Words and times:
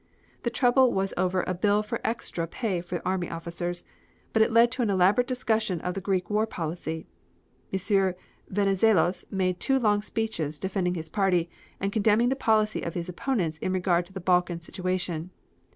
The 0.41 0.49
trouble 0.49 0.91
was 0.91 1.13
over 1.15 1.43
a 1.45 1.53
bill 1.53 1.83
for 1.83 2.01
extra 2.03 2.47
pay 2.47 2.81
to 2.81 3.05
army 3.05 3.29
officers, 3.29 3.83
but 4.33 4.41
it 4.41 4.51
led 4.51 4.71
to 4.71 4.81
an 4.81 4.89
elaborate 4.89 5.27
discussion 5.27 5.79
of 5.81 5.93
the 5.93 6.01
Greek 6.01 6.27
war 6.27 6.47
policy. 6.47 7.05
M. 7.71 8.15
Venizelos 8.49 9.25
made 9.29 9.59
two 9.59 9.77
long 9.77 10.01
speeches 10.01 10.57
defending 10.57 10.95
his 10.95 11.07
policy, 11.07 11.51
and 11.79 11.93
condemning 11.93 12.29
the 12.29 12.35
policy 12.35 12.81
of 12.81 12.95
his 12.95 13.09
opponents 13.09 13.59
in 13.59 13.73
regard 13.73 14.07
to 14.07 14.11
the 14.13 14.19
Balkan 14.19 14.59
situation. 14.59 15.29